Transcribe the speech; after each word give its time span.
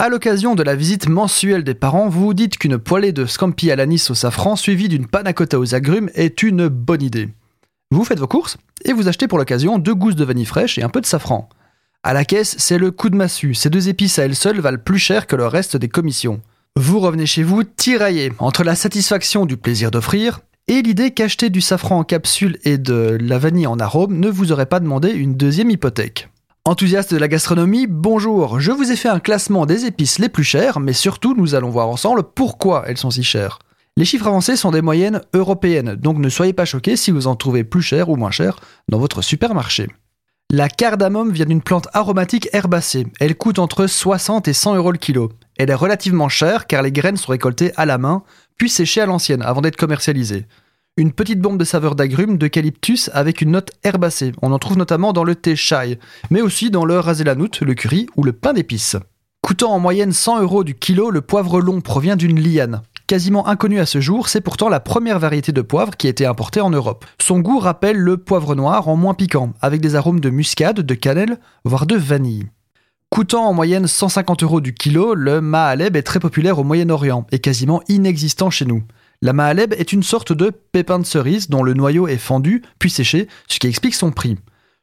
À 0.00 0.08
l'occasion 0.08 0.54
de 0.54 0.62
la 0.62 0.76
visite 0.76 1.10
mensuelle 1.10 1.62
des 1.62 1.74
parents, 1.74 2.08
vous 2.08 2.24
vous 2.24 2.32
dites 2.32 2.56
qu'une 2.56 2.78
poêlée 2.78 3.12
de 3.12 3.26
scampi 3.26 3.70
à 3.70 3.76
l'anis 3.76 4.10
au 4.10 4.14
safran 4.14 4.56
suivie 4.56 4.88
d'une 4.88 5.06
panna 5.06 5.34
cotta 5.34 5.58
aux 5.58 5.74
agrumes 5.74 6.08
est 6.14 6.42
une 6.42 6.68
bonne 6.68 7.02
idée. 7.02 7.28
Vous 7.90 8.02
faites 8.06 8.18
vos 8.18 8.26
courses 8.26 8.56
et 8.86 8.94
vous 8.94 9.08
achetez 9.08 9.28
pour 9.28 9.36
l'occasion 9.36 9.78
deux 9.78 9.94
gousses 9.94 10.16
de 10.16 10.24
vanille 10.24 10.46
fraîche 10.46 10.78
et 10.78 10.82
un 10.82 10.88
peu 10.88 11.02
de 11.02 11.06
safran. 11.06 11.50
À 12.02 12.14
la 12.14 12.24
caisse, 12.24 12.56
c'est 12.58 12.78
le 12.78 12.90
coup 12.92 13.10
de 13.10 13.14
massue. 13.14 13.52
Ces 13.52 13.68
deux 13.68 13.90
épices 13.90 14.18
à 14.18 14.24
elles 14.24 14.36
seules 14.36 14.60
valent 14.60 14.82
plus 14.82 14.98
cher 14.98 15.26
que 15.26 15.36
le 15.36 15.46
reste 15.46 15.76
des 15.76 15.90
commissions. 15.90 16.40
Vous 16.76 16.98
revenez 16.98 17.26
chez 17.26 17.42
vous 17.42 17.62
tiraillé 17.62 18.32
entre 18.38 18.64
la 18.64 18.76
satisfaction 18.76 19.44
du 19.44 19.58
plaisir 19.58 19.90
d'offrir 19.90 20.40
et 20.66 20.80
l'idée 20.80 21.10
qu'acheter 21.10 21.50
du 21.50 21.60
safran 21.60 21.98
en 21.98 22.04
capsule 22.04 22.58
et 22.64 22.78
de 22.78 23.18
la 23.20 23.38
vanille 23.38 23.66
en 23.66 23.78
arôme 23.78 24.18
ne 24.18 24.30
vous 24.30 24.50
aurait 24.50 24.64
pas 24.64 24.80
demandé 24.80 25.10
une 25.10 25.36
deuxième 25.36 25.68
hypothèque. 25.68 26.30
Enthousiaste 26.66 27.14
de 27.14 27.18
la 27.18 27.26
gastronomie, 27.26 27.86
bonjour, 27.86 28.60
je 28.60 28.70
vous 28.70 28.92
ai 28.92 28.96
fait 28.96 29.08
un 29.08 29.18
classement 29.18 29.64
des 29.64 29.86
épices 29.86 30.18
les 30.18 30.28
plus 30.28 30.44
chères, 30.44 30.78
mais 30.78 30.92
surtout 30.92 31.34
nous 31.34 31.54
allons 31.54 31.70
voir 31.70 31.88
ensemble 31.88 32.22
pourquoi 32.22 32.84
elles 32.86 32.98
sont 32.98 33.10
si 33.10 33.22
chères. 33.22 33.60
Les 33.96 34.04
chiffres 34.04 34.26
avancés 34.26 34.56
sont 34.56 34.70
des 34.70 34.82
moyennes 34.82 35.22
européennes, 35.32 35.94
donc 35.94 36.18
ne 36.18 36.28
soyez 36.28 36.52
pas 36.52 36.66
choqués 36.66 36.96
si 36.96 37.12
vous 37.12 37.26
en 37.28 37.34
trouvez 37.34 37.64
plus 37.64 37.80
cher 37.80 38.10
ou 38.10 38.16
moins 38.16 38.30
cher 38.30 38.60
dans 38.90 38.98
votre 38.98 39.22
supermarché. 39.22 39.88
La 40.50 40.68
cardamome 40.68 41.32
vient 41.32 41.46
d'une 41.46 41.62
plante 41.62 41.88
aromatique 41.94 42.50
herbacée. 42.52 43.06
Elle 43.20 43.36
coûte 43.36 43.58
entre 43.58 43.86
60 43.86 44.46
et 44.46 44.52
100 44.52 44.76
euros 44.76 44.92
le 44.92 44.98
kilo. 44.98 45.32
Elle 45.56 45.70
est 45.70 45.74
relativement 45.74 46.28
chère 46.28 46.66
car 46.66 46.82
les 46.82 46.92
graines 46.92 47.16
sont 47.16 47.32
récoltées 47.32 47.72
à 47.76 47.86
la 47.86 47.96
main, 47.96 48.22
puis 48.58 48.68
séchées 48.68 49.00
à 49.00 49.06
l'ancienne 49.06 49.40
avant 49.40 49.62
d'être 49.62 49.76
commercialisées. 49.76 50.46
Une 50.96 51.12
petite 51.12 51.40
bombe 51.40 51.56
de 51.56 51.64
saveur 51.64 51.94
d'agrumes 51.94 52.36
d'eucalyptus 52.36 53.10
avec 53.14 53.40
une 53.40 53.52
note 53.52 53.70
herbacée. 53.84 54.32
On 54.42 54.52
en 54.52 54.58
trouve 54.58 54.76
notamment 54.76 55.12
dans 55.12 55.24
le 55.24 55.36
thé 55.36 55.54
chai, 55.54 55.98
mais 56.30 56.42
aussi 56.42 56.70
dans 56.70 56.84
le 56.84 56.98
raselanout, 56.98 57.60
le 57.62 57.74
curry 57.74 58.06
ou 58.16 58.24
le 58.24 58.32
pain 58.32 58.52
d'épices. 58.52 58.96
Coûtant 59.40 59.72
en 59.72 59.78
moyenne 59.78 60.12
100 60.12 60.42
euros 60.42 60.64
du 60.64 60.74
kilo, 60.74 61.10
le 61.10 61.20
poivre 61.20 61.60
long 61.60 61.80
provient 61.80 62.16
d'une 62.16 62.40
liane. 62.40 62.82
Quasiment 63.06 63.46
inconnu 63.48 63.80
à 63.80 63.86
ce 63.86 64.00
jour, 64.00 64.28
c'est 64.28 64.40
pourtant 64.40 64.68
la 64.68 64.80
première 64.80 65.18
variété 65.18 65.52
de 65.52 65.62
poivre 65.62 65.96
qui 65.96 66.06
a 66.06 66.10
été 66.10 66.26
importée 66.26 66.60
en 66.60 66.70
Europe. 66.70 67.04
Son 67.20 67.38
goût 67.38 67.60
rappelle 67.60 67.96
le 67.96 68.16
poivre 68.16 68.54
noir 68.54 68.88
en 68.88 68.96
moins 68.96 69.14
piquant, 69.14 69.52
avec 69.62 69.80
des 69.80 69.94
arômes 69.94 70.20
de 70.20 70.30
muscade, 70.30 70.80
de 70.80 70.94
cannelle, 70.94 71.38
voire 71.64 71.86
de 71.86 71.96
vanille. 71.96 72.46
Coûtant 73.10 73.46
en 73.46 73.52
moyenne 73.52 73.88
150 73.88 74.42
euros 74.42 74.60
du 74.60 74.74
kilo, 74.74 75.14
le 75.14 75.40
Mahaleb 75.40 75.96
est 75.96 76.02
très 76.02 76.20
populaire 76.20 76.58
au 76.58 76.64
Moyen-Orient 76.64 77.26
et 77.32 77.40
quasiment 77.40 77.82
inexistant 77.88 78.50
chez 78.50 78.66
nous. 78.66 78.84
La 79.22 79.34
Mahaleb 79.34 79.74
est 79.74 79.92
une 79.92 80.02
sorte 80.02 80.32
de 80.32 80.48
pépin 80.48 80.98
de 80.98 81.04
cerise 81.04 81.50
dont 81.50 81.62
le 81.62 81.74
noyau 81.74 82.08
est 82.08 82.16
fendu 82.16 82.62
puis 82.78 82.88
séché, 82.88 83.28
ce 83.48 83.58
qui 83.58 83.66
explique 83.66 83.94
son 83.94 84.12
prix. 84.12 84.38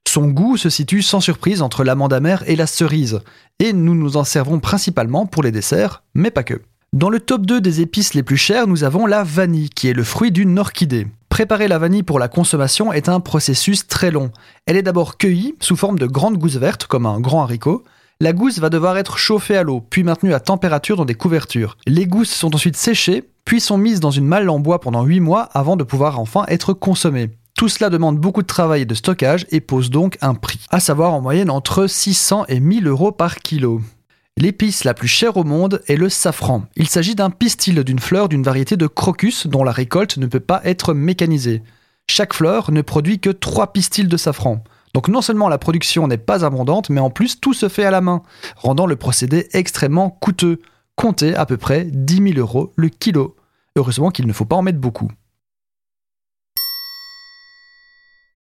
Son 0.07 0.27
goût 0.27 0.57
se 0.57 0.69
situe 0.69 1.01
sans 1.01 1.21
surprise 1.21 1.63
entre 1.63 1.83
l'amande 1.83 2.13
amère 2.13 2.47
et 2.47 2.55
la 2.55 2.67
cerise, 2.67 3.19
et 3.57 3.73
nous 3.73 3.95
nous 3.95 4.15
en 4.15 4.23
servons 4.23 4.59
principalement 4.59 5.25
pour 5.25 5.41
les 5.41 5.51
desserts, 5.51 6.03
mais 6.13 6.29
pas 6.29 6.43
que. 6.43 6.61
Dans 6.93 7.09
le 7.09 7.19
top 7.19 7.47
2 7.47 7.61
des 7.61 7.81
épices 7.81 8.13
les 8.13 8.21
plus 8.21 8.37
chères, 8.37 8.67
nous 8.67 8.83
avons 8.83 9.07
la 9.07 9.23
vanille, 9.23 9.71
qui 9.71 9.87
est 9.87 9.93
le 9.93 10.03
fruit 10.03 10.31
d'une 10.31 10.59
orchidée. 10.59 11.07
Préparer 11.29 11.67
la 11.67 11.79
vanille 11.79 12.03
pour 12.03 12.19
la 12.19 12.27
consommation 12.27 12.93
est 12.93 13.09
un 13.09 13.19
processus 13.19 13.87
très 13.87 14.11
long. 14.11 14.31
Elle 14.67 14.77
est 14.77 14.83
d'abord 14.83 15.17
cueillie 15.17 15.55
sous 15.59 15.75
forme 15.75 15.97
de 15.97 16.05
grandes 16.05 16.37
gousses 16.37 16.57
vertes, 16.57 16.85
comme 16.85 17.07
un 17.07 17.19
grand 17.19 17.41
haricot. 17.41 17.83
La 18.21 18.33
gousse 18.33 18.59
va 18.59 18.69
devoir 18.69 18.97
être 18.97 19.17
chauffée 19.17 19.57
à 19.57 19.63
l'eau, 19.63 19.81
puis 19.81 20.03
maintenue 20.03 20.35
à 20.35 20.39
température 20.39 20.95
dans 20.95 21.05
des 21.05 21.15
couvertures. 21.15 21.75
Les 21.87 22.05
gousses 22.05 22.29
sont 22.29 22.53
ensuite 22.53 22.77
séchées, 22.77 23.23
puis 23.47 23.61
sont 23.61 23.77
mises 23.77 24.01
dans 24.01 24.11
une 24.11 24.25
malle 24.25 24.49
en 24.49 24.59
bois 24.59 24.81
pendant 24.81 25.05
8 25.05 25.21
mois 25.21 25.43
avant 25.53 25.77
de 25.77 25.85
pouvoir 25.85 26.19
enfin 26.19 26.43
être 26.49 26.73
consommées. 26.73 27.29
Tout 27.57 27.69
cela 27.69 27.89
demande 27.89 28.19
beaucoup 28.19 28.41
de 28.41 28.47
travail 28.47 28.81
et 28.81 28.85
de 28.85 28.93
stockage 28.93 29.47
et 29.51 29.61
pose 29.61 29.89
donc 29.89 30.17
un 30.19 30.33
prix, 30.33 30.59
à 30.69 30.81
savoir 30.81 31.13
en 31.13 31.21
moyenne 31.21 31.49
entre 31.49 31.87
600 31.87 32.43
et 32.49 32.59
1000 32.59 32.87
euros 32.87 33.13
par 33.13 33.37
kilo. 33.37 33.79
L'épice 34.35 34.83
la 34.83 34.93
plus 34.93 35.07
chère 35.07 35.37
au 35.37 35.45
monde 35.45 35.81
est 35.87 35.95
le 35.95 36.09
safran. 36.09 36.63
Il 36.75 36.89
s'agit 36.89 37.15
d'un 37.15 37.29
pistil 37.29 37.81
d'une 37.85 37.99
fleur 37.99 38.27
d'une 38.27 38.43
variété 38.43 38.75
de 38.75 38.85
crocus 38.85 39.47
dont 39.47 39.63
la 39.63 39.71
récolte 39.71 40.17
ne 40.17 40.25
peut 40.25 40.41
pas 40.41 40.59
être 40.65 40.93
mécanisée. 40.93 41.63
Chaque 42.11 42.33
fleur 42.33 42.73
ne 42.73 42.81
produit 42.81 43.19
que 43.21 43.29
3 43.29 43.71
pistils 43.71 44.09
de 44.09 44.17
safran. 44.17 44.61
Donc 44.93 45.07
non 45.07 45.21
seulement 45.21 45.47
la 45.47 45.57
production 45.57 46.05
n'est 46.09 46.17
pas 46.17 46.43
abondante, 46.43 46.89
mais 46.89 46.99
en 46.99 47.11
plus 47.11 47.39
tout 47.39 47.53
se 47.53 47.69
fait 47.69 47.85
à 47.85 47.91
la 47.91 48.01
main, 48.01 48.23
rendant 48.57 48.87
le 48.87 48.97
procédé 48.97 49.47
extrêmement 49.53 50.09
coûteux. 50.09 50.59
Comptez 50.97 51.33
à 51.33 51.45
peu 51.45 51.55
près 51.55 51.85
10 51.85 52.33
000 52.33 52.39
euros 52.39 52.73
le 52.75 52.89
kilo. 52.89 53.36
Heureusement 53.77 54.09
qu'il 54.09 54.25
ne 54.25 54.33
faut 54.33 54.45
pas 54.45 54.55
en 54.55 54.63
mettre 54.63 54.79
beaucoup. 54.79 55.11